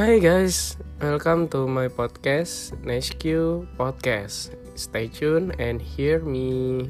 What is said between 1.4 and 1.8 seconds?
to